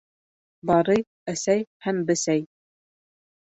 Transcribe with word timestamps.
БАРЫЙ, 0.69 1.03
ӘСӘЙ 1.33 1.57
ҺӘМ 1.87 2.01
БЕСӘЙ 2.09 2.39